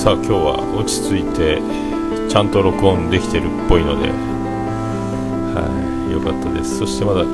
[0.00, 1.60] さあ今日は落ち着いて
[2.30, 4.14] ちゃんと録音できてるっぽいのでは
[6.08, 6.78] いよかったです。
[6.78, 7.24] そしてまだ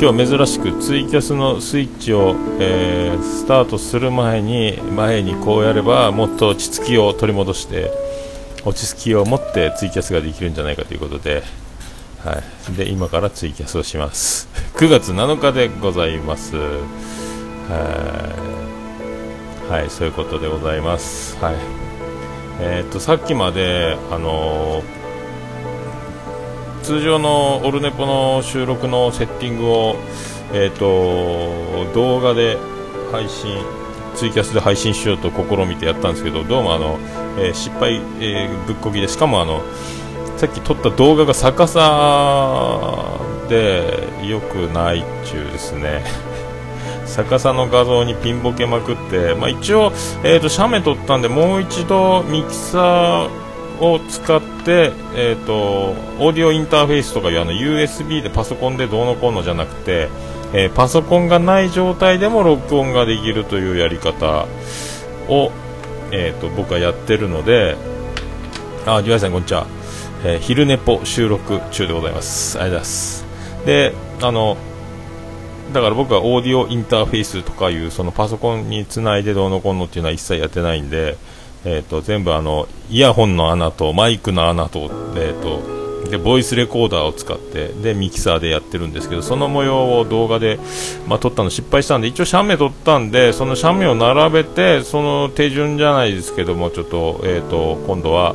[0.00, 7.90] 今日珍しくツイキャスのスイッチを、えー、スタートする前に前にこうやればもっと落ち着きを取り戻して
[8.64, 11.42] 落ち着きを持ってツイキャスができるんじゃないかということで,、
[12.24, 14.48] はい、で今からツイキャスをします。
[14.80, 16.56] 9月7日でございます。
[16.56, 16.62] は
[19.68, 19.70] い。
[19.70, 21.36] はいそういうことでございます。
[21.42, 21.87] はい。
[22.60, 24.84] えー、っとさっきまで、あのー、
[26.82, 29.96] 通常のオルネポの収録のセッティングを、
[30.52, 32.58] えー、っと動画で
[33.12, 33.62] 配信
[34.16, 36.98] ツイキャスで配信しようと試みてやったんですけどどうもあの、
[37.38, 39.62] えー、失敗、えぶっこぎでしかもあの
[40.36, 46.02] さっき撮った動画が逆さで良くないっちゅうですね。
[47.08, 49.92] 逆さの画像にピンボケまくって、まあ、一応、
[50.24, 60.08] えーと、写メ撮ったんでもう一度ミキサーを使って、えーと、オーディオインターフェースとかいうあの USB でパソコンでどうのこうのじゃなくて、
[60.52, 64.46] えー、パソコンがない状態でも録音ができるというやり方
[65.28, 65.50] を、
[66.12, 67.76] えーと、僕はやってるので
[68.86, 69.66] あ、リュウさんこんにちは、
[70.24, 72.58] えー、昼寝ぽ収録中でございます。
[72.58, 73.26] ありがとうございます。
[73.66, 74.56] であの
[75.72, 81.16] だから僕はオーディオインターフェースとかいうそのパソコンにつないでどうのこうのっていうのは一切やってないんで、
[81.64, 90.58] えーと、全部あのイヤホンの穴とマイクの穴と,、えーと、でボイスレコーダーを使ってでミキサーでやってるんですけどその模様を動画で、
[91.06, 98.34] まあ、撮ったの失敗したんで一応写メ撮ったんでその写メを並べてその手順じゃないですけどもちょっと,、えーと、今度は、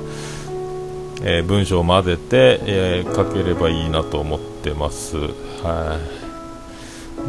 [1.23, 5.17] えー、文章を混ぜて、えー、書ければいいなと思ってます。
[5.17, 6.22] はい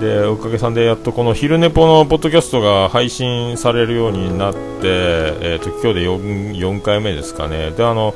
[0.01, 7.71] でおかげさんでやっとこの昼寝ぽのポッドキャストが配信されるようになって、えーと、今日で 4, 4回目ですかね。
[7.71, 8.15] であの、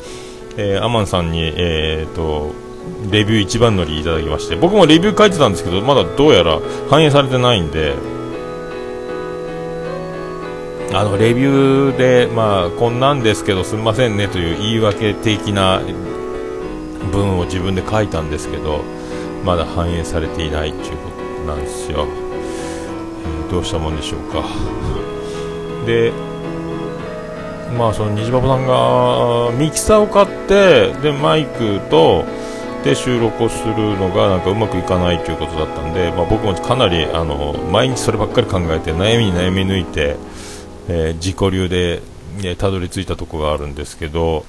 [0.57, 2.53] えー、アマンさんに、えーと、
[3.13, 6.59] レビュー一番乗りいただきまして僕もレビュー書いてたんですけどまだどうやら
[6.91, 7.95] 反映されてないんで。
[10.91, 15.83] あのレビューで、まあ、こんなんですけどすみませんねという言い訳的な
[17.13, 18.83] 文を自分で書いたんですけど
[19.45, 21.08] まだ反映されていないという
[21.49, 24.45] なんですよ、えー、どうしたもんでしょうか。
[25.87, 26.13] で
[27.77, 32.25] まあその虹パパさんがミキサーを買ってでマイクと
[32.85, 40.17] で収録をするのがなんかうまくいかないということだったんで、まあ、僕もかなりあの毎日そればっかり考えて悩みに悩み抜いて、
[40.89, 42.01] えー、自己流で、
[42.41, 44.45] ね、たどり着いたところがあるんですけど、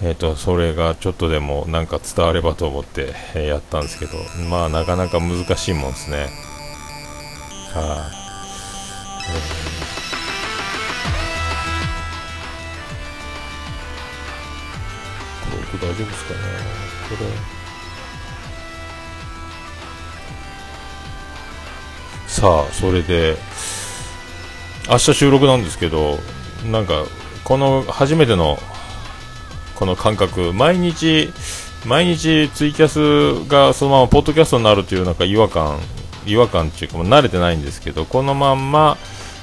[0.00, 4.12] えーと、それがちょっとでもなんか伝わればと思って、えー、やったんですけど
[4.48, 6.18] まあなかなか難しいもんですね。
[6.18, 6.28] はい、
[7.74, 8.10] あ、
[9.28, 16.40] えー、これ大丈夫ですかね
[17.08, 17.30] これ。
[22.28, 23.36] さあそれで
[24.88, 26.18] 明日収録なんですけど
[26.70, 27.04] なんか
[27.42, 28.58] この初めての
[29.78, 31.30] この感覚毎日
[31.86, 35.78] 毎日ツイキャスがそのままポッドキャストになるというなんか違和感
[36.26, 38.96] 違和感っていうかも慣れてないんですけどこのまんま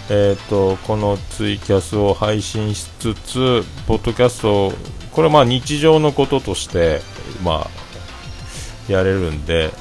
[0.07, 4.71] えーと、このツイキャスを配信しつつ、ポッドキャスト
[5.11, 7.01] これはまあ日常のこととして、
[7.43, 9.71] まあ、やれるんで、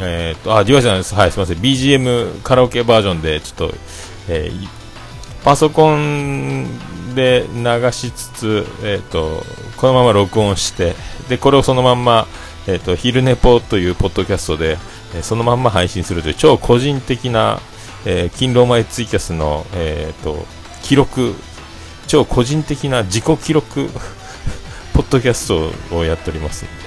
[0.00, 1.14] えーと、あ、ディワさんです。
[1.14, 1.58] はい、すみません。
[1.58, 3.74] BGM カラオケバージョンで、ちょっと、
[4.28, 4.68] えー、
[5.44, 6.66] パソコン
[7.14, 9.42] で流しつつ、えーと、
[9.76, 10.94] このまま録音して
[11.28, 12.26] でこれをそのまま、
[12.66, 14.78] えーと、昼寝ぽというポッドキャストで、
[15.14, 17.60] えー、そのまま配信するという超個人的な、
[18.04, 20.44] えー、勤労前ツイキャスの、えーと、
[20.82, 21.34] 記録
[22.06, 23.88] 超個人的な自己記録
[24.92, 26.84] ポッドキャストをやっておりますので。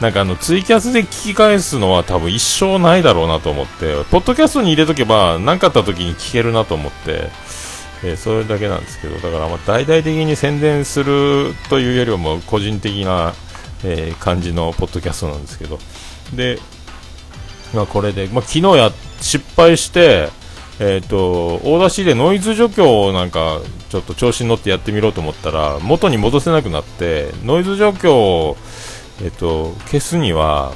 [0.00, 7.30] なんかあのツイキャスで聞き返すのは多分一生ないだろうなと思って、ポッドキャストに入れとけば何かあった時に聞けるなと思って、
[8.04, 13.32] えー、それだけなんですけど、だからまあ大々的に宣伝するというよりも個人的な、
[13.82, 15.78] えー、感じのポッドキャストなんですけど、
[16.34, 16.58] で、
[17.74, 20.28] まあ、これで、まあ、昨日や失敗して、
[20.80, 23.60] え、ー、と、大出しでノイズ除去をなんか、
[23.90, 28.56] ちょっと調子に乗ってやってみようと思ったら、元に戻せなくなって、ノイズ除去を、
[29.22, 30.72] えっ、ー、と、消すには、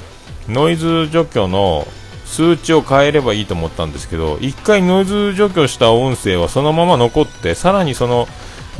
[0.48, 1.86] ノイズ除去の
[2.28, 8.28] 数値を変えればいいと思ったんですけど1回ノイズ除去した音声はそのまま残ってさらにその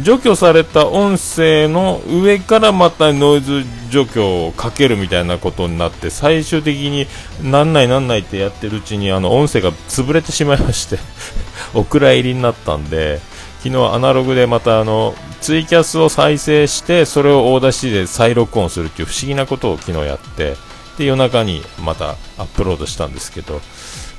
[0.01, 7.07] 除去された音声の上からまたノイズ除去をかけるみたいなことになって最終的に
[7.43, 10.99] なんないなんないってやってるうちにあの音声が潰れてしまいまして
[11.75, 13.21] お蔵入りになったんで
[13.65, 20.55] 昨日アナログでまたあのツイキャスを再生してそれを大出しで再録音するっていう不思議なことを昨日やって
[20.99, 23.61] で夜中にまたアップロードしたんですけど、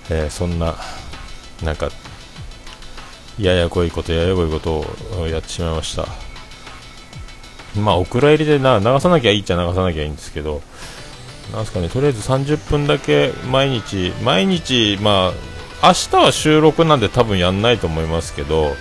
[0.10, 0.76] えー、そんな
[1.64, 1.90] なんか
[3.38, 4.86] ややこいことややこいこと
[5.22, 6.30] をやってしまいました。
[7.78, 10.62] まあお蔵入りでな流さなきゃいいっちゃ流さなきゃいいんですけど
[11.54, 15.32] なんすかねとりあえず30分だけ毎日毎日ま
[15.82, 18.74] あ明日は収録なんで多分やんないと思いますけど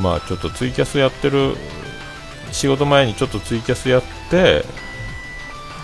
[0.00, 1.54] まあちょっとツイキャスやってる
[2.52, 4.64] 仕事前にちょっとツイキャスやって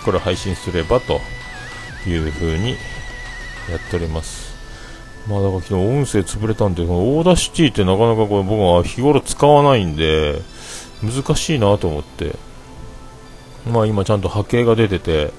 [0.05, 1.21] これ配信すればと。
[2.09, 2.71] いう風に
[3.69, 4.53] やっております。
[5.27, 10.41] まあだから昨日音声潰れたんでこの Audacity ってなかなかこれ僕は日頃使わないんで
[11.01, 12.35] 難しいなと思って。
[13.65, 15.31] まあ今ちゃんと波形が出てて、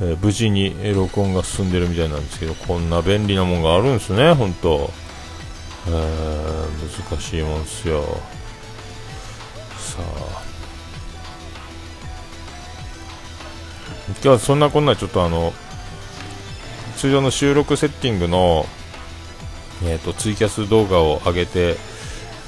[0.00, 4.90] えー、無事に録音が進んでるみたいなんですけどこんな便利なもんがあるんですね本当。
[5.86, 8.02] えー、難しいもんすよ。
[9.78, 10.42] さあ。
[14.08, 15.52] 今日はそんなこんなちょっとあの
[17.02, 18.64] 通常の収録セッティングの、
[19.82, 21.74] えーと、ツイキャス動画を上げて、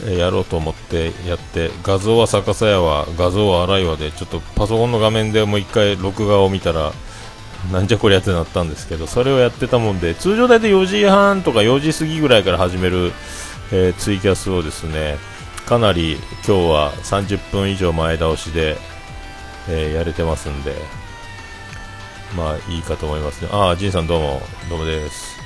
[0.05, 6.93] えー、やろうと思ってやって画像は逆さやわ画像は荒いわでちょっとパソコンの画面でもう一回録画を見たら
[7.73, 13.11] なんじゃこりゃってなったんですけどそれをやってたもんで通常大体4時半とか4時過ぎぐらいから始める、
[13.73, 15.17] えー、ツイキャスをですね
[15.67, 16.15] かなり
[16.47, 18.77] 今日は30分以上前倒しで、
[19.69, 20.77] えー、やれてますんで
[22.37, 23.49] まあいいかと思いますね。
[23.53, 24.43] ああ、ジンさんどうも。
[24.69, 25.37] どうもです。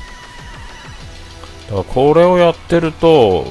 [1.67, 3.47] だからこれをやってると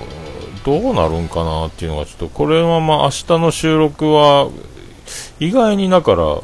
[0.66, 4.50] どうなるんかなっていうのがちょっとこれはまあ明日の収録は
[5.40, 6.42] 意外にだから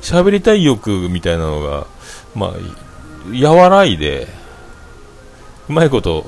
[0.00, 1.86] 喋りたい欲みたいなのが、
[2.34, 2.50] まあ、
[3.42, 4.26] 和らいで、
[5.68, 6.24] うまいこと、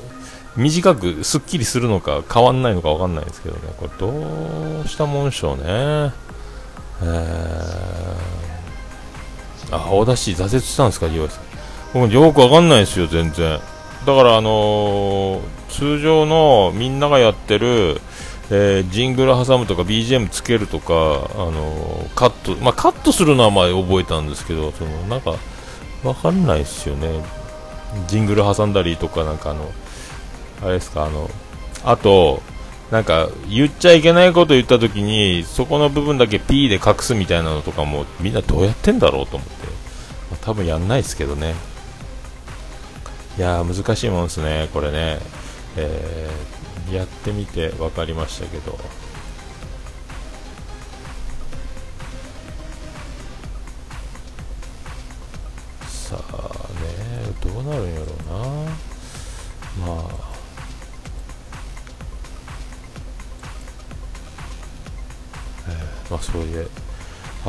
[0.55, 5.63] 短く、すっきりするのか、変わんないのかわかんないですけどね、これ、どうしたもんでしょうね。
[5.65, 8.15] えー、
[9.71, 11.43] 青田市挫折したんですか、リオさん。
[11.93, 13.59] 僕、よくわかんないですよ、全然。
[14.05, 18.01] だから、あのー、通常のみんながやってる、
[18.49, 25.35] えー、ジングル挟むとか BGM つけるとか、あのー、カット、まあ、カットするのはまあ覚えたんですけど、そのなんか、
[26.03, 27.23] わかんないですよね。
[28.07, 29.71] ジングル挟んだりとか、なんかあの、
[30.63, 31.29] あれですか、あの、
[31.85, 32.41] あと、
[32.91, 39.67] なんか言っちゃいけないこと言った時にそこの部分だけ P で隠すみたいなのとかもみんなどうやってんだろうと思って、
[40.29, 41.55] まあ、多分やんないですけどね。
[43.37, 45.17] いやー難しいもんですねこれね、
[45.75, 46.53] えー
[46.91, 48.77] やってみて分かりましたけど。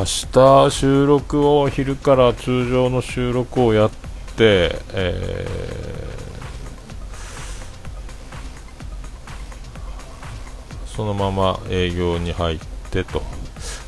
[0.05, 3.91] 明日収録を昼から通常の収録をやっ
[4.37, 6.15] て、えー
[10.95, 12.59] そのまま営業に入っ
[12.93, 13.21] てと。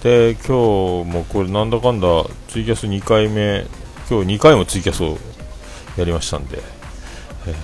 [0.02, 2.08] で今日もこれなんだかんだ
[2.48, 3.64] ツイキャス2回目
[4.10, 5.16] 今日2回もツイキャスを
[5.96, 6.58] やりましたんで、
[7.46, 7.54] えー、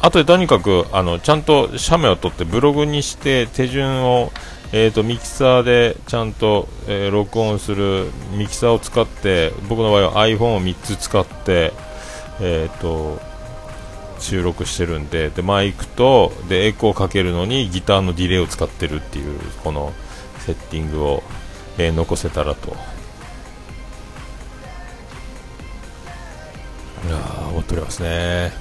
[0.00, 4.30] あとでとにかくあのちゃんと写メを撮ってブログにして手順を
[4.70, 11.72] えーと、ミキサーでちゃんと、えー、録音するミキサーを使って僕の場合は iPhone を3つ使って、
[12.40, 13.28] えーと
[14.20, 19.92] 収録してるんででマイクとでエコーかけるのにギターのディレイを使ってるっていうこの
[20.40, 21.22] セッティングを、
[21.78, 22.76] えー、残せたらと。
[27.06, 27.16] いや
[27.50, 28.52] 思っておりますね。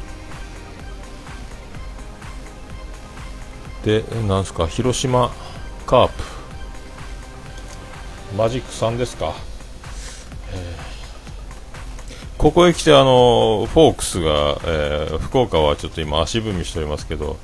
[3.83, 5.31] でなんすか広島
[5.87, 6.13] カープ。
[8.35, 9.33] マジック3ですか、
[10.51, 12.37] えー。
[12.37, 17.37] ここへ来てあのフォークスが、えー、福岡はちょっと今足踏みしておりますけど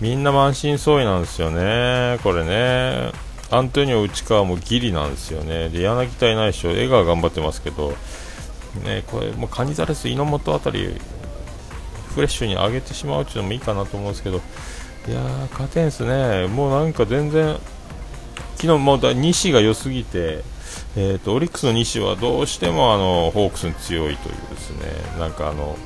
[0.00, 3.10] みんな満身創痍なんですよね、これね。
[3.50, 5.68] アントニオ内川もギリなんですよね。
[5.68, 7.96] で柳田いないし江川頑張ってますけど
[8.84, 10.94] ねこれもうカニザレス猪本あたり
[12.14, 14.40] フレッシュに上げてしまうっていうのもいいかなと思うんですけど
[15.06, 16.46] いやー勝てんすね。
[16.48, 17.56] もうなんか全然
[18.56, 20.42] 昨日もう西が良すぎて
[20.96, 24.86] えーと、オリックスの西はどうしてもあのホークスに強いというですね。
[25.18, 25.76] なんかあの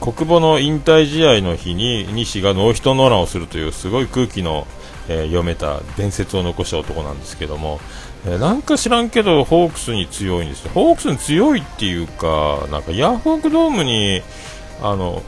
[0.00, 4.66] 国母の引退試合の日に西がノーヒットノーランをするというすごい空気の、
[5.08, 7.80] えー、読めた伝説を残した男なんですけども、
[8.24, 10.72] えー、なんか知らんけどホークスに強いんですよ。
[10.74, 14.22] ホークスに強いっていうかなんかヤフオクドームに
[14.82, 15.22] あの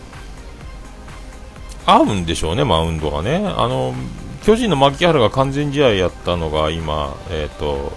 [1.91, 3.37] 合うんでしょうね、マウンドがね。
[3.37, 3.95] あの
[4.43, 7.93] 巨人の牧原が完全試合やったのが今、えーと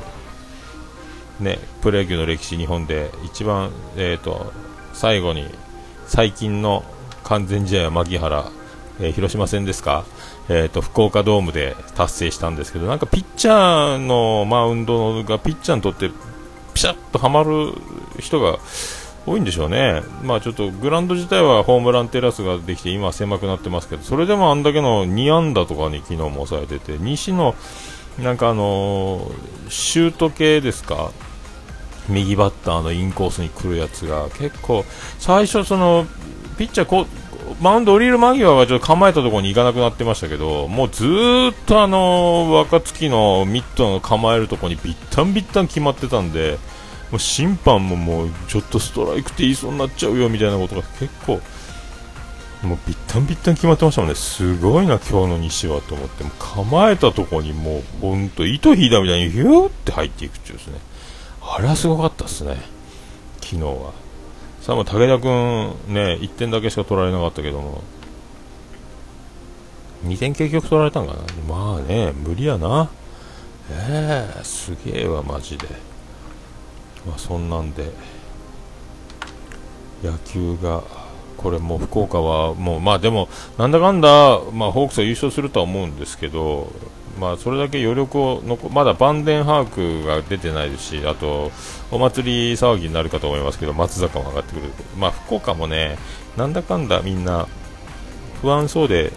[1.39, 4.53] ね、プロ野球の歴史、日本で一番、えーと、
[4.93, 5.45] 最後に
[6.07, 6.83] 最近の
[7.24, 8.51] 完全試合は牧原、
[9.00, 10.05] えー、広島戦ですか、
[10.50, 16.10] えーと、福岡ドームで達成したんですけどなんかピッチャーのマウンドがピッチャーにとって
[16.74, 17.74] ピシャッとはまる
[18.19, 18.60] 人が
[19.25, 27.56] 多いんでしょうね、まあ、ちょっとグラウンド自体はホームランテラスができて今狭くなってますけどそれでもあんだけの2安打とかに昨日も抑えてて西の
[28.20, 29.32] なんかあの、
[29.70, 31.12] シュート系ですか
[32.10, 34.84] 右バッターのインコースに来るやつが結構
[35.20, 36.06] 最初その
[36.58, 37.06] ピッチャーこ
[37.62, 41.08] マウンド降りる間際はちょっと構えたところに行かなくなってましたけどもうずっ
[41.66, 46.58] とあの若月のミットの構えるところにビッタンビッタン決まってたんで
[47.12, 51.41] もう審判ももうちょっとストライクって言いそうになっちゃうよみたいなことが結構
[52.63, 54.15] もうビッタンビッタン決まってましたもんね。
[54.15, 60.80] すごいな今日の西はと思っても構えたところにもうほんと糸引いたみたいにヒューって入っていくっていうですね。
[61.41, 62.58] あれはすごかったですね
[63.41, 63.94] 昨日は
[64.62, 67.84] さあも武田君ね1点だけしか取られなかったけども。
[70.06, 71.20] 2点結局取られたんかな。
[71.48, 72.89] まあね無理やな。
[73.70, 75.68] ええー、すげえわマジで。
[77.05, 77.91] まあ、そんなんで
[80.03, 80.84] 野球が
[81.38, 83.27] これも福岡はもうまあでも
[83.58, 86.72] なんだかんだまあホークスは優勝するとは思うんですけど
[87.20, 91.51] まあそれだけ余力を残まだバンデンハークが出てないですしあと
[91.91, 94.72] お祭り騒ぎになるかと思いますけど松坂も上がってくる。
[94.98, 95.98] まあ福岡もね
[96.38, 97.48] なんだかんだみんな
[98.41, 99.12] 不安そうで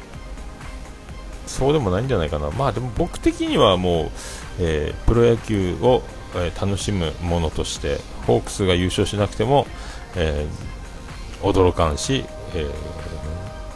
[1.46, 2.50] そうでもないんじゃないかな。
[2.50, 4.10] まあでも僕的にはもう、
[4.60, 6.02] えー、プロ野球を
[6.36, 9.66] えー、楽しむものとしてホークスが優勝しなくても、
[10.16, 12.24] えー、驚かんし、
[12.54, 12.70] えー、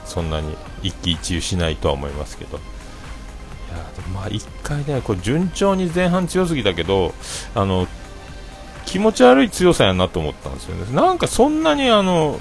[0.04, 2.58] そんなに一喜一憂しないとは思いますけど。
[2.58, 2.60] い
[3.70, 3.76] や
[4.14, 7.12] まあ1回ねこう順調に前半強すぎたけど
[7.54, 7.86] あの
[8.86, 10.94] 気持ち悪い強さやなと思ったんですよね。
[10.94, 12.40] なんかそんなにあの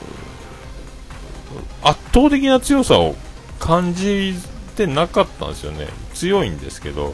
[1.83, 3.15] 圧倒的な強さを
[3.59, 4.33] 感じ
[4.77, 5.87] てなかったんですよね。
[6.13, 7.13] 強いんですけど。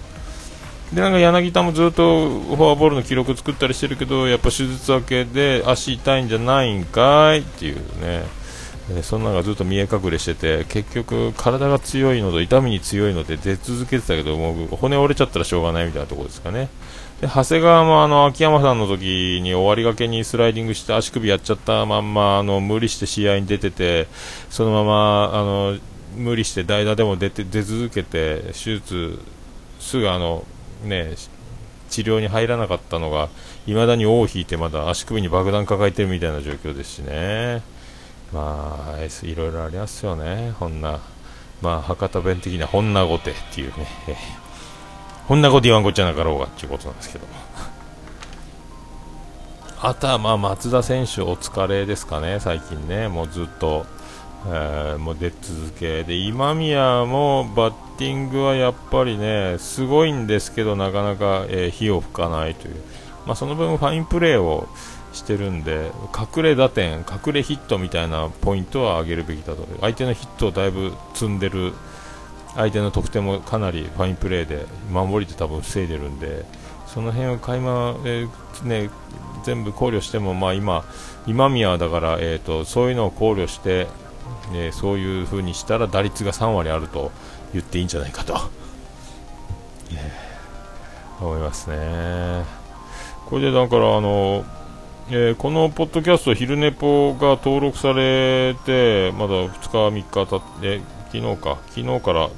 [0.93, 8.23] でなんか柳田もずっとフォアボールの記録作ったりしてるけどやっぱ手術明けで足痛いんじゃないんかいっていうね、
[8.91, 16.69] えそんなのがずっと見え隠れしてて結局、体が強いのと痛みに強いので出続けてたけどもう骨折れちゃったらしょうがないみたいなところですかね。
[17.21, 24.07] で長谷川もあの秋山さんの時に終わりがけにスライディングして足首やっちゃったまんまあの無理して試合に出てて
[24.49, 25.77] そのままあの
[26.17, 29.19] 無理して代打でも出て出続けて手術
[29.79, 30.45] すぐあの
[30.83, 31.15] ね、
[31.89, 33.29] 治療に入らなかったのが、
[33.67, 37.61] いまだに尾を引いてまだ足首に爆弾抱えてるみたいな状況ですしね。
[38.33, 40.99] まあ、いろいろありますよね、こんな。
[41.61, 43.87] まあ、博多弁的には、ほんなごてっていうね。
[45.27, 47.33] ほんなごて言わんこっちゃなかろうがっていうことなんですけども。
[49.81, 53.07] あとは、まあ、松田選手お疲れですかね、最近ね。
[53.07, 53.85] もうずっと、
[54.45, 56.03] えー、もう出続け。
[56.03, 62.75] で今宮もバッティングはやっぱりねすごいんですけどなかなか、えー、火を吹かないという、
[63.25, 64.67] まあ、その分ファインプレーを
[65.13, 65.91] してるんで
[66.35, 69.65] 隠れ打点、隠れヒットみたいなポイントは上げるべきだと。
[69.79, 71.73] 相手のヒットをだいぶ積んでる
[72.55, 76.45] 相手の得点もかなりファインプレーで守りで多分防いでるんで
[76.87, 78.89] その辺を垣間、えー、ね、
[79.43, 80.83] 全部考慮しても、まあ、今、
[81.25, 83.87] 今宮だから、えーとそういうのを考慮して
[84.53, 87.11] え、そういう風にしたら打率が3割あると
[87.53, 88.35] 言っていいんじゃないかと、
[91.21, 92.45] 思いますね。
[93.25, 94.45] これでだからあの、
[95.09, 102.29] えー、このポッドキャスト、昼寝ぽが登録されて、まだ2日、3日経って、昨日か、昨日から、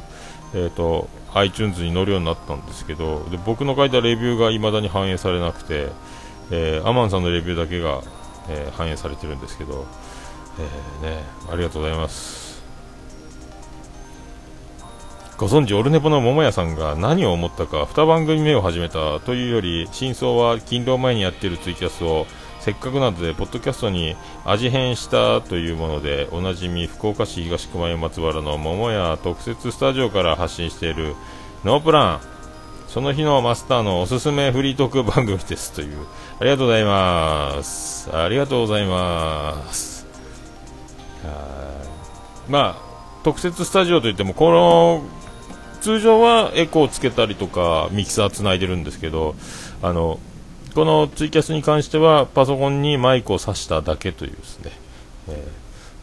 [0.54, 5.90] えーと、iTunes に載るようになったんですけど、で僕の書いたレビューが未だに反映されなくて、
[6.50, 8.02] えー、アマンさんのレビューだけが、
[8.50, 9.86] えー、反映されてるんですけど、
[10.60, 12.46] えー、ね、ありがとうございます。
[15.38, 22.26] ご存知オルネポの桃屋さんが何を思ったか2番組目を始めたというより真相は勤労前にやっているツイキャスを
[22.62, 31.16] せっかくなのでポッドキャストに味変したというものでおなじみ福岡市東区前松原の桃屋特設スタジオから発信している
[31.66, 32.36] ノープラン。
[32.88, 35.74] その日のマスターのおすすめフリートーク番組です。
[35.74, 36.06] という。
[36.40, 38.16] ありがとうございます。
[38.16, 39.95] ありがとうございます。
[42.48, 45.04] まあ、特設スタジオといっても、この、
[45.82, 49.36] 通常はエコーをつけたりとか、ミキサーつないでるんですけど、
[49.82, 50.20] あの、
[50.74, 54.72] このツイキャスに関しては、パソコンにマイクを挿しただけというですね、
[55.30, 55.48] え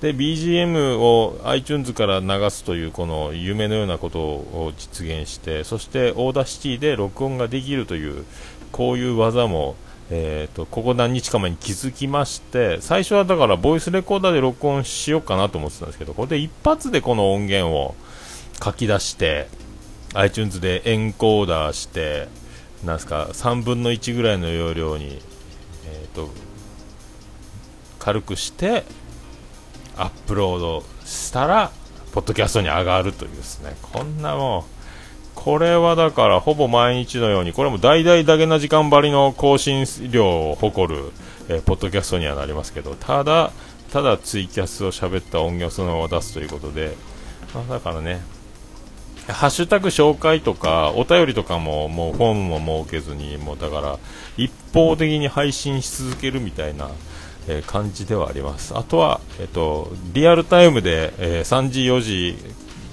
[0.01, 8.25] ー、で BGM を iTunes から流すというこの夢のようなことを実現してそして Audacity で録音ができるという
[8.73, 9.77] こういう技も、
[10.15, 17.95] えーと、ここ何日か前に気づきまして最初はだからボイスレコーダーで録音しようかなと思ってたんですけどこれで一発でこの音源を
[18.63, 19.49] 書き出して
[20.15, 22.29] iTunes でエンコーダーして
[22.85, 25.23] なんすか3分の1ぐらいの容量に、
[25.87, 26.29] えーと
[28.03, 28.83] 軽くして
[29.97, 31.71] アップロードしたら、
[32.13, 34.72] ポッドキャストに上がるというですね、こんなもう、
[35.43, 41.11] これはだからほぼ毎日のように、これも大々だけな時間張りの更新量を誇る、
[41.49, 43.51] えー、ポッドキャストにはなりますけど、ただ、
[43.91, 46.97] ただツイキャスを喋った音源をそのまま出すということで、
[47.55, 48.21] まあ、だからね、
[49.27, 53.99] ハッシュタグ紹介とか、お便りとかも、もうフォームも設けずに、もうだから、
[54.37, 56.89] 一方的に配信し続けるみたいな、
[57.49, 58.79] えー、感じではあります。
[58.79, 62.37] あとは、えーと、リアルタイムで、えー、3時、4時、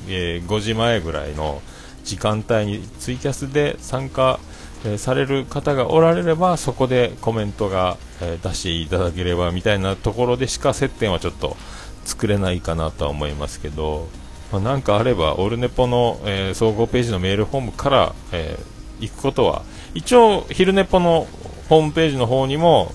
[0.07, 1.61] えー、5時前ぐらいの
[2.09, 4.39] 時間帯にツイキャスで参加、
[4.83, 11.55] えされる方がおられればそこでコメントが、え出していただければみたいなところでしか接点はちょっと
[12.05, 14.07] 作れないかなとは思いますけど、
[14.51, 18.57] まあ、なんかあればオルネポの、え総合ページのメールフォームから、え
[18.99, 19.61] 行くことは
[19.93, 21.27] 一応、昼ネポの
[21.69, 22.91] ホームページの方にも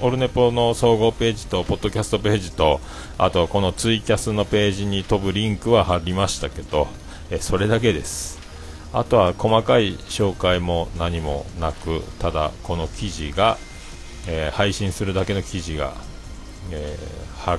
[0.00, 2.80] オルネポの総合ページと、ポッドキャストページと、
[3.18, 6.88] あとこのツイキャスのページに飛ぶリンクは貼りましたけど、
[7.30, 8.41] えそれだけです。
[8.92, 13.56] あとは細かい紹介も何もなく、ただこの記事が、
[14.28, 15.94] えー、配信するだけの記事が、
[16.70, 17.58] えー、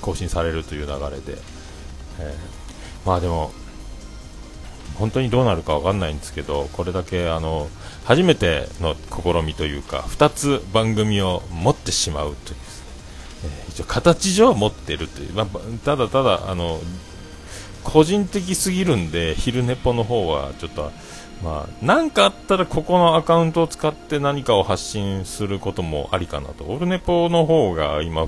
[0.00, 1.38] 更新されるという流れで、
[2.20, 3.52] えー、まあでも、
[4.96, 7.68] 本当にどうなるか分かんないんですけど、これだけあの
[8.04, 12.56] 初めての試みというか、2つ番組を持ってしまうという、
[13.46, 15.46] えー、一応形上は持ってるという、まあ、
[15.84, 16.80] ただただあの
[17.84, 20.90] 個人的すぎるんで、昼寝ぽの方はちょっと、
[21.44, 26.64] まあ、なんかあったらここのアカウントを使って何かを発信することもありかなと。
[26.64, 28.24] オルネポの方が今、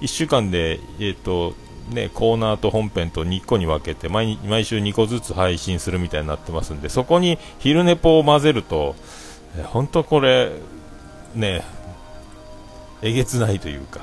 [0.00, 1.54] 1週間で、えっ、ー、と、
[1.90, 8.94] ね、コーナーと本編と2個に分けて毎毎週2個ずつ配信するみたいになってますんでそこに昼寝ぽを混ぜると、
[9.64, 10.52] 本当これ、
[11.34, 11.64] ね、
[13.02, 14.00] えげつないというか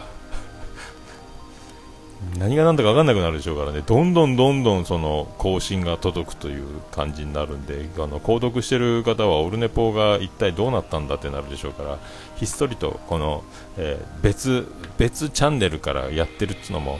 [2.37, 11.97] 何が何だか分かんなくなるでしょうからねどんどんどんどんその更新が届くという感じになるんであの購読してる方はオルネポが一体どうなったんだってなるでしょうから
[12.35, 13.43] ひっそりとこの、
[13.77, 16.99] えー、別別チャンネルからやってるっていうのも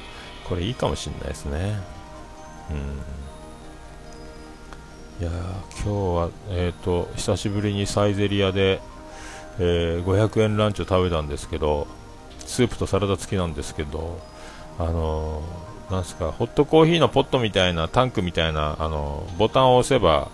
[0.50, 1.80] これいいかもしれないですね。
[2.72, 3.20] うん。
[5.22, 5.32] いや
[5.84, 8.80] 今日は、えっ、ー、と、久しぶりにサイゼリアで、
[9.60, 11.88] えー、500円ランチを食べたんですけど、
[12.40, 14.20] スープとサラダ付きなんですけど、
[14.80, 15.42] あの、
[15.92, 20.30] なんすか、ホットコーヒーのポットみたいな、タンクみたいな、あの、ボタンを押せば、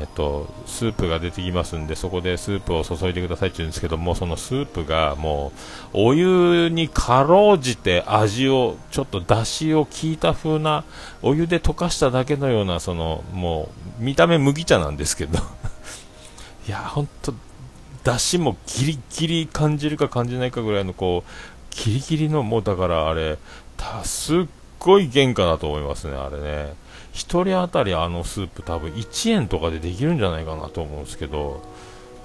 [0.00, 5.52] えっと、スープが出てきますんで、そこでスープを注いでくださいって言うんですけども、そのスープがも
[5.94, 10.82] う、お湯にかろうじて味を、ちょっと出汁を効いた風な、
[11.22, 13.68] お湯で溶かしただけのような、その、も
[14.00, 15.38] う、見た目麦茶なんですけど、
[16.66, 17.32] いや、ほんと、
[18.02, 21.30] 出汁もギリギリ感じるか感じないかぐらいの、こう、
[21.84, 23.38] ギリギリの、もうだからあれ、
[24.04, 24.46] すっ
[24.78, 26.86] ごい原価だと思いますね、あれね。
[27.16, 31.62] 1人当たりあのスープ多分1円とかでできるんじゃないかなと思うんですけど、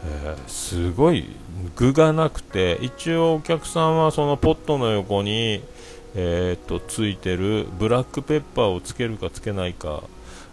[0.05, 1.29] えー、すごい
[1.77, 5.63] 具がなくて一応お客さんはそのポットの横に、
[6.13, 10.03] えー、っとついてるブラックペッパーをつけるかつけないか、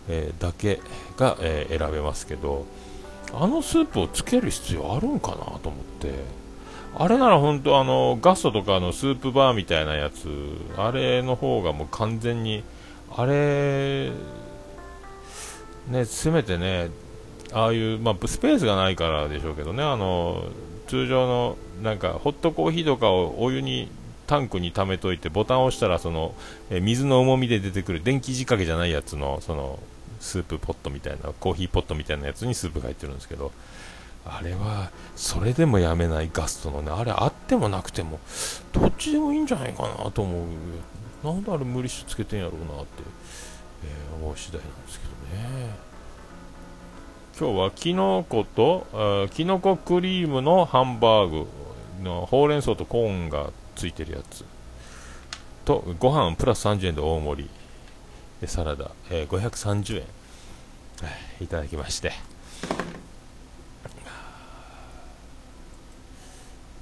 [0.09, 0.81] えー、だけ
[1.17, 2.65] が、え選べますけど
[3.33, 6.13] あのスープをつける必要あるんかなと思って
[6.97, 10.29] あれなら本当あのガストとかのスープバーみたいなやつ
[10.77, 12.65] あれの方がもう完全に
[13.15, 14.11] あれ、
[15.89, 16.91] ね、せめてね、
[17.53, 20.45] ああいう、まあ、スペースがないからでしょうけどね、あの
[20.87, 23.91] 通常のなんかホットコーヒーとかをお湯に
[24.27, 26.35] タンクに溜めといてボタンを押したらその
[26.71, 29.79] え水の重みで出てくる電気仕掛けじゃないやつのその
[30.21, 33.53] スープポットみたいなコーヒーポットみたいなやつにスープが入ってるんですけど
[34.27, 38.21] あれはそれでもやめないガストのねあれあってもなくても
[38.73, 40.45] どっちでもいいんじゃないかなと思
[41.23, 43.03] うなんであれ無理してつけてんやろうなって、
[43.85, 45.89] えー、思う次第なんですけどね。
[47.41, 51.47] 今日はきのこときのこクリームのハンバーグ
[52.03, 54.45] のほうれん草とコーンがついてるやつ
[55.65, 57.51] とご飯プラス30円で大盛り
[58.41, 60.05] でサラダ、えー、530円、
[61.41, 62.13] いただきまして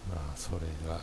[0.09, 1.01] まあそれが。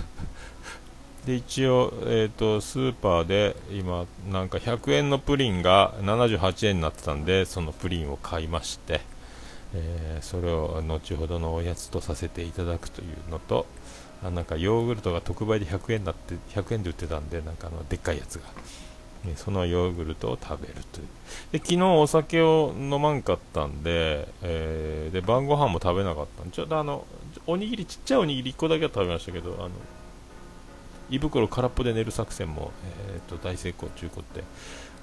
[1.26, 9.00] で一応、えーと、スーパーで今なんか100円のプリンが78円になってたんでそのプリンを買いまして、
[9.72, 13.64] えー、それを後ほどのおやつとさせていただくというのと
[14.22, 18.46] あなんかヨーグルトが特売で100円になって100円で売ってたんでなんかあのでっかいやつが、
[19.24, 21.06] ね、そのヨーグルトを食べるという。
[21.52, 27.06] で昨日お酒を飲まんかったんで,、えー、で晩ご飯も食べなかったんでちょっとあの
[27.46, 29.70] おにぎりちっちゃいおにぎり1個だけは食べましたけどあの
[31.10, 32.72] 胃袋空っぽで寝る作戦も、
[33.10, 34.42] えーと、大成功中古って、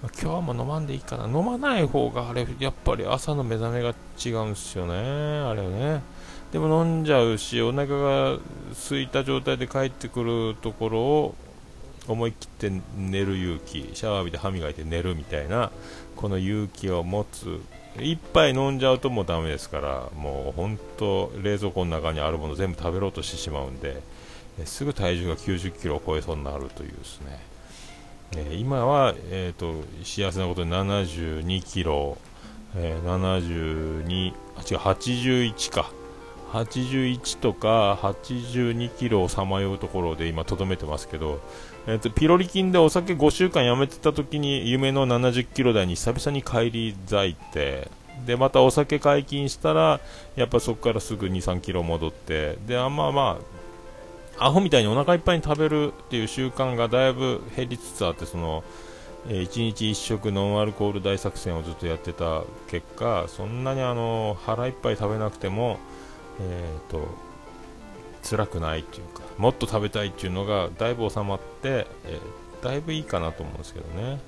[0.02, 1.26] まあ、今日も飲まんでいいかな。
[1.26, 6.02] 飲まない方があれやっぱり朝の目覚めが違うんですよねあれね。
[6.52, 8.38] でも飲んじゃうしお腹が
[8.72, 11.36] 空いた状態で帰ってくるところを
[12.08, 13.92] 思い切って寝る勇気。
[13.94, 15.72] シャワー浴びて歯磨いて寝るみたいな
[16.16, 17.62] この勇気を持つ
[17.98, 24.02] 1杯飲んじゃうともうだめですからもう本当冷蔵庫の中にあるもの全部食べろうとしてしまうんで
[24.66, 27.40] すぐ体重が90キロを超えそうになるというですね、
[28.38, 32.18] え、今は、えーと、幸せなことに72キロ、
[32.76, 35.92] えー、72あ違う81か。
[36.52, 41.40] 81とか82キロをさまようところで今とどめてますけど、
[41.88, 47.90] えーと、ピロリ菌でお酒5週間やめてた時に夢の70キロ台に久々に帰り咲いて
[48.26, 50.00] でまたお酒解禁したら
[50.36, 53.40] やっぱそこからすぐ2、3キロ戻ってであんまま
[54.38, 58.64] あアホみたいにお腹いっぱいに食べるっていう習慣がだいぶ減りつつあってその、
[59.30, 65.80] えー、1日1食ノンアルコール大作戦をずっとやってた結果そんなにあの腹いっぱい食べなくても、
[66.40, 67.08] えーと、
[68.24, 74.20] 辛くないっていうかもっと食べたいっていうのがだいぶ収まって、えー、だいぶいいかなと思うんですけどね。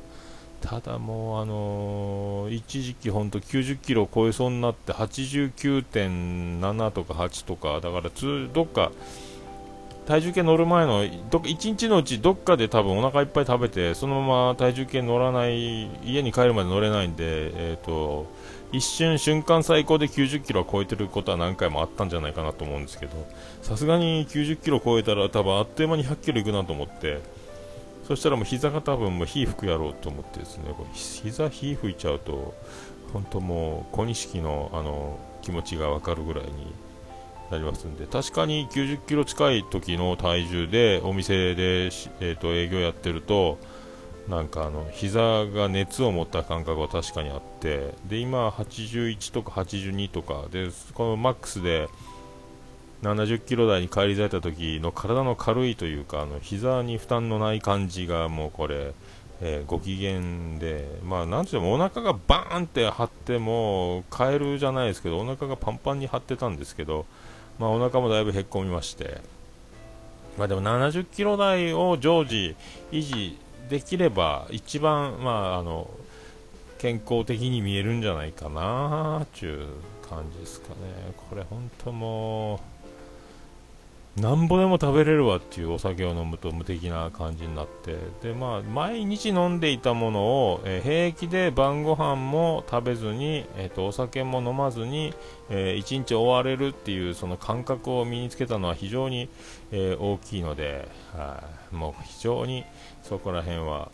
[0.61, 8.93] ただもう、あのー、一時期本当90キロを超えそうになって89.7とか8とかだからつどっか
[10.05, 18.27] 体重計乗る前のど1日のうちどっかで多分お腹いっぱい食べてそのまま体重計乗らない家に帰るまで乗れないんで、えーと、
[18.73, 23.13] 一瞬瞬間最高で90キロは超えてることは何回もあったんじゃないかなと思うんですけど
[23.61, 27.21] さすがに90キロ超えたら多分あっという間に100キロいくなと思って
[28.07, 32.55] そしたらもう膝が多分もう火吹くやろうと思ってですねこれ膝火吹いちゃうと
[33.13, 36.73] 本当もう小錦のあの気持ちが分かるぐらいに
[37.51, 43.59] なりますんで確かに90キロ近い時の体重でお店で、えーと、営業やってると
[44.27, 51.89] なんかあの膝が熱を持った感覚は確かにあってで今81とか82とかでこのマックスで
[53.01, 58.93] 70キロ台に返り咲いた時の体の軽いというかあの膝に負担のない感じがもうこれ、
[59.41, 67.05] えー、ご機嫌でまあなんてうもお腹がバーンって張ってもカエルじゃないですけどお腹がパンパンに張ってたんですけど
[67.59, 69.21] まあ、お腹もだいぶへっこみまして、
[70.37, 72.55] まあ、でも70キロ台を常時
[72.91, 73.37] 維持
[73.69, 75.89] できれば一番、まあ、あの
[76.77, 79.67] 健康的に見えるんじゃないかなという
[80.09, 80.75] 感じですかね。
[81.29, 82.59] これ本当もう
[84.17, 95.15] なんぼでも食べれるわっていうお酒を飲むと無敵な感じになってで、まあ、毎日飲んでいたものを、えー、平気で晩ご飯も食べずに、えーと、お酒も飲まずに、
[95.49, 99.29] えー、1日終われるっていうその感覚を身につけたのは非常に、
[99.71, 102.65] えー、大きいので、はもう非常に
[103.01, 103.89] そこら辺は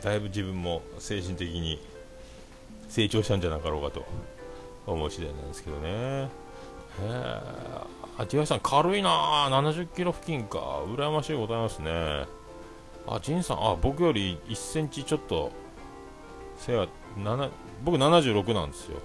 [0.00, 1.80] だいぶ自分も精神的に
[2.88, 4.06] 成長したんじゃなかろうかと
[4.86, 6.45] 思う次第なんですけどね。
[8.18, 10.58] あ、ティアさん、軽いな70キロ付近か。
[10.86, 12.26] 羨ましいございますね。
[13.06, 15.52] あ、ジンさん、あ、僕より1センチちょっと、
[16.58, 16.88] 背は、
[17.84, 18.98] 僕76なんですよ。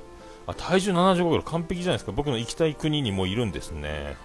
[0.48, 2.12] あ、体重75キロ、完璧じゃないですか。
[2.12, 4.16] 僕の行きたい国にもいるんですね。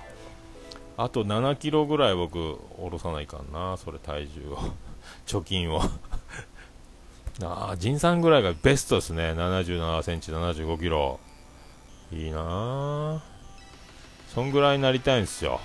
[0.96, 2.38] あと7キロぐらい僕、
[2.78, 4.58] 下ろさないかな、それ体重を。
[5.26, 5.82] 貯金を
[7.42, 9.32] ああ、ジンさんぐらいがベストですね。
[9.32, 11.20] 77センチ、75キロ。
[12.12, 12.95] いいなぁ。
[14.36, 15.62] そんぐらいになりたいんですよ。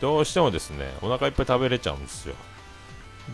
[0.00, 2.34] どうしてもですねお腹いっぱい食べれちゃうんですよ。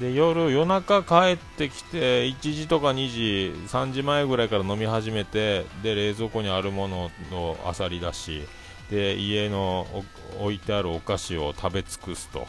[0.01, 8.43] で夜夜中帰ってきて1時とか2時3時前ぐらいから飲み始めてで冷蔵庫にあるものをあさり出し
[8.91, 9.87] で家の
[10.41, 12.49] 置いてあるお菓子を食べ尽くすと。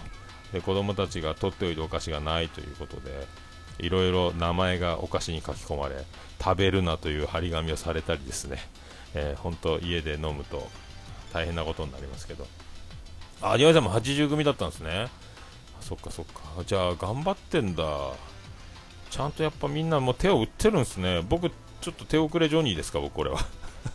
[0.53, 3.27] で子供たちが取っておいたお菓子がないということで
[3.77, 6.03] いろいろ名前がお菓子に書き込まれ
[6.43, 8.57] 食べるなという張り紙をされたりですね、
[9.13, 10.67] えー、本当家で飲むと
[11.33, 12.47] 大変なことになりますけど。
[13.41, 15.09] あ庭井さんも80組だったんですね。
[15.81, 16.63] そっかそっか。
[16.65, 17.83] じゃあ頑張ってんだ。
[19.09, 21.21] ちゃんとやっぱみんなもう手を打ってるんですね。
[21.27, 23.39] 僕ちょっと手遅れジョニーですか僕これは、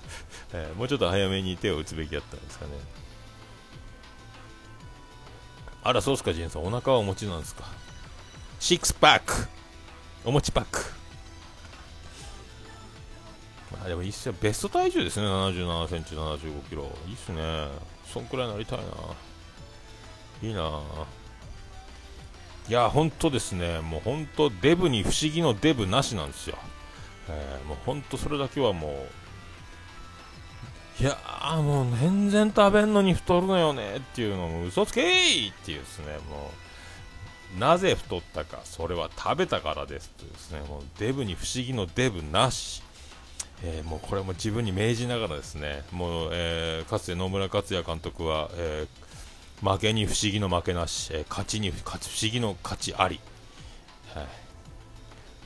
[0.53, 2.73] えー、もうちょっと早めに手を打つべきやったんですかね。
[5.83, 6.65] あら、そうっすか、ジェンさん。
[6.65, 7.65] お腹はお持ちなんですか？
[8.61, 9.49] シックスパック
[10.25, 10.98] お餅パック。
[13.73, 14.35] まあでもいいっすよ。
[14.41, 15.27] ベスト体重ですね。
[15.27, 16.91] 77センチ、75キロ。
[17.07, 17.69] いいっすね。
[18.13, 18.85] そんくらいなりたいな。
[20.43, 20.83] いいな。
[22.69, 23.81] いや、ほんとですね。
[23.81, 26.57] もうほんとデブに不思議のデブなしなんですよ。
[27.29, 36.51] えー、もうほんとそれだけはもう、いやーもう全然食べんのに太るのよねっていうのも嘘つけーっていうですね、も
[37.57, 42.83] う、なぜ太ったか、それは食べたからですというですね、もうデブに不思議のデブなし。
[43.63, 51.99] えー、もうこれも自分に命じながらですね、もう、えー、かつて野村克也監督は、えー、負けに不思議の負けなし、え勝ちに不思
[52.31, 53.21] 議の勝ちあり。
[54.15, 54.49] はい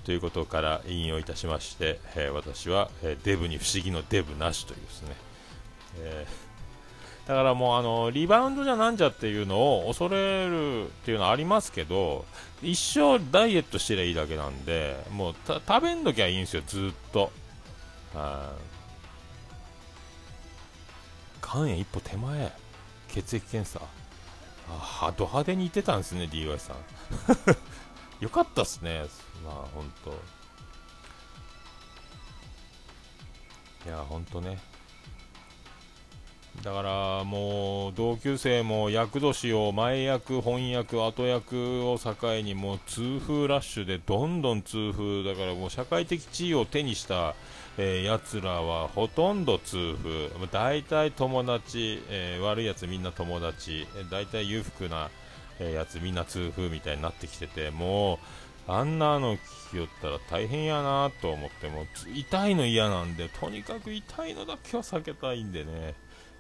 [0.04, 5.14] ということから引用いたしまして、えー、私は、え、デブに不思議のデブなしというですね、
[5.98, 12.24] えー、だからもうあのリバウンドじゃなんじゃっていうのを恐れるっていうのはありますけど
[12.62, 17.30] 一生ダイエットしてりゃいいだけなんでもう食べんときゃいいんですよずっと
[21.40, 22.52] 肝炎一歩手前。
[23.08, 23.80] 血液検査。
[24.68, 26.76] あド派手にいってたんですね DY さん。
[28.20, 29.04] よかったっすね。
[29.44, 30.10] まあほんと。
[33.84, 34.58] いやほんとね。
[36.62, 47.34] だからもう同級生も役年を前役、翻訳、後役を境にもう痛風ラッシュでどんどん痛風だからもう社会的地位を手にした
[47.78, 55.10] えー、やつらはほとんど痛風、大体友達、えー、悪いやつみんな友達、大体裕福な、
[55.58, 58.18] えー、やつみんな痛風みたいになってきてて、も
[58.68, 59.38] う、あんなの聞
[59.70, 65.94] きよったら大変やなと思って、も痛いの嫌なんで、とにかく痛いのだけは避けたいんでね、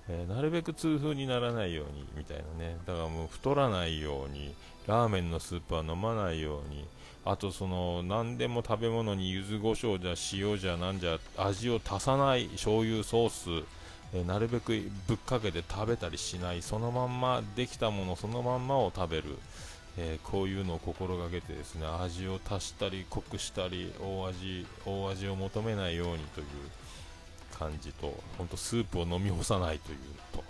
[0.08, 4.54] えー、なるべく痛風にならないようにみたいなね、だからもう太らないように、
[4.86, 6.86] ラーメンのスープは飲まないように、
[7.24, 13.66] あとその何でも食べ物に柚子胡椒じゃ塩じゃなんじゃ味を足さない醤油ソース、
[14.12, 14.72] えー、なるべく
[15.06, 19.38] ぶっかけて食べたりしないそのまんまできたものそのまんまを食べる、
[19.98, 26.46] えー、こういうのを心がけてですね味を足したり濃くしたり大味大味を求めないようにという
[27.62, 29.98] 感じと本当スープを飲み干さないという
[30.32, 30.42] と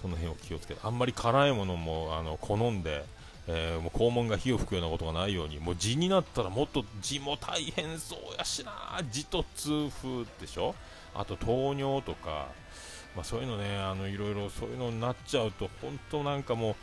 [0.00, 3.04] その辺を気をつけてあんまり辛いものもあの好んで
[3.48, 8.70] えー、もう肛門が火を吹くようなことがないようにもう痔になったらもっと痔も大変そうやしな
[9.10, 10.76] 痔と痛風でしょ？
[11.12, 12.46] あと糖尿とか、
[13.16, 16.76] まあ、そういうのねあのいろいろそういうのになっちゃうと本当なんかもう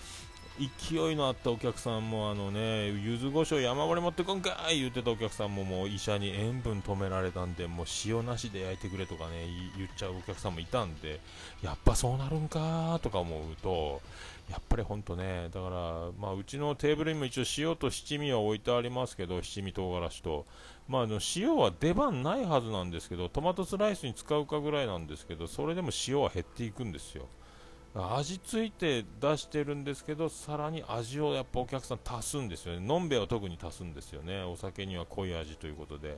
[0.59, 11.21] 勢いのあったお客さんもあのね柚子胡椒山盛り持ってこんかい言ってたお客さんももう医者に塩分止められたんでもう塩なしで焼いてくれとかね言っちゃうお客さんもいたんで
[11.61, 14.01] やっぱそうなるんかとか思うと
[14.49, 15.75] やっぱり本当ね、だから、
[16.19, 20.47] まあ、うちのテーブルにも一応塩と七味は置いてありますけど、七味唐辛子と、
[20.87, 27.27] まあ、あの塩は出番ないはずなんですけど、トマトスライスに使うかぐらいなんですけど、それでも塩は減っていくんですよ。
[27.95, 32.85] 味ついて出してるんですけど、さらに味をやっぱお客さん足すんですよね。
[32.85, 34.43] のんべえは特に足すんですよね。
[34.43, 36.17] お酒には濃い味ということで。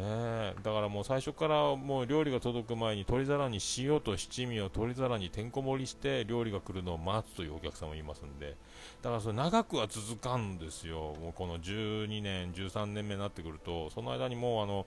[0.00, 8.54] えー、だからもう最初からもう料理が届く前に取り皿に塩と七味を取り皿にてんこ盛りして料理が来るのを待つというお客さんもいますんで
[9.02, 14.86] だからそれ長くは続かんですよ、もうこの12年、13年目になってくるとその間にもうあの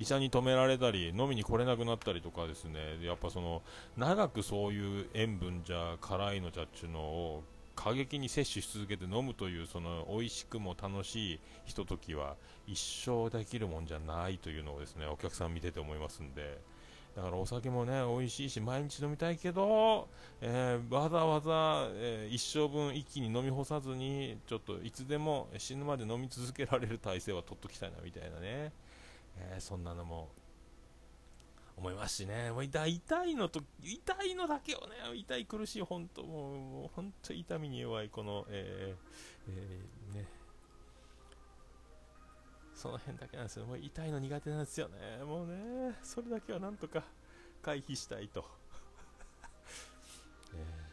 [0.00, 2.98] 医者に止められたり飲みに来れなくなったりとかですね。
[3.02, 3.62] やっぱその
[3.98, 7.44] 長くそういう塩分じゃ辛いのじゃっちゅうのを
[7.76, 12.36] 過激に摂取し続けて飲むというその美味しくも楽しいひとときは
[12.66, 16.58] 一生できるもんじゃないというのをですねお客さん見てて思いますんで。
[17.14, 20.08] だからお酒もね美味しいし毎日飲みたいけど、
[20.40, 28.72] えー、わざわざ、えー、一生分一気に飲み干さずにちょっといつでも死ぬまで飲み続けられる体制は取っときたいなみたいなね、
[29.36, 30.30] えー、そんなのも
[31.80, 33.00] 思いますしね、もう痛い
[33.34, 40.26] のと、痛いのだけをね、痛い苦しい、本当もう、もう本当痛みに弱い、この、えー、えー、ね、
[42.74, 47.02] その辺だけなんですよ、もう痛いの苦手なんですよね、もうね、それだけはなんとか
[47.62, 48.44] 回避したいと。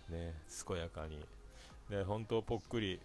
[0.10, 0.34] ね ね、
[0.66, 1.20] 健やかに、
[1.90, 3.02] ね、本当ぽっくり、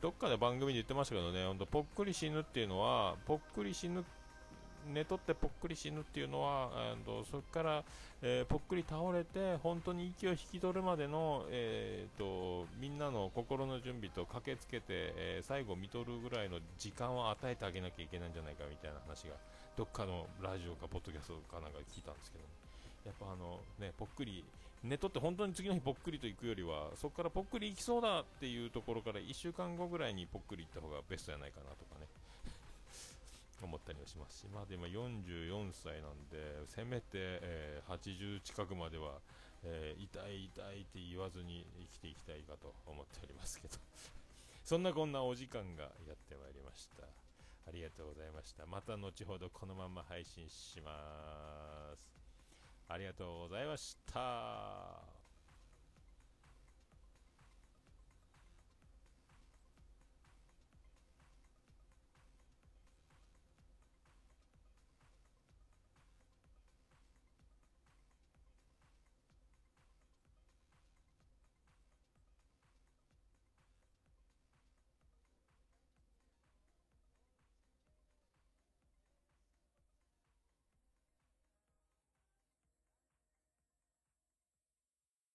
[0.00, 4.23] どっかで番組で言ってましたけどね、本当ぽっくり死ぬっていうのは、ぽっくり死ぬって
[4.92, 7.84] 寝とってぽっくり死ぬっていうのは、えー、とそこから、
[8.22, 19.34] えー、ぽっくり倒れて本当に息を引き取るまでの、えーと、みんなの心の準備と駆けつけて、えー、最後見とるぐらいの時間を与えてあげなきゃいけないんじゃないかみたいな話が
[19.76, 22.44] どっかのラジオかポッドキャストかなんか聞いたんですけど、
[23.06, 24.44] やっぱあのねぽっくり
[24.84, 32.06] 寝とって本当に次の日ぽっくりと行くよりはそこからぽっくり行きそうだっていうところから1週間後ぐらいにぽっくり行った方がベストじゃないかなとかね。
[33.64, 39.20] 思ったりはしますし、まあ、で今44歳なんでせめて、えー、80近くまでは、
[39.64, 43.76] えー、痛い痛いって言わずに生きていきたいかと思っておりますけど。
[44.64, 47.04] そんなこんなお時間がやってまいりました。
[47.66, 48.66] ありがとうございました。
[48.66, 52.14] また後ほどこのまま配信します。
[52.88, 55.13] ありがとうございました。